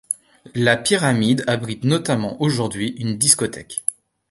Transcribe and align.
La 0.55 0.77
pyramide 0.77 1.43
abrite 1.45 1.83
notamment 1.83 2.41
aujourd'hui 2.41 2.95
une 2.97 3.19
discothèque. 3.19 3.83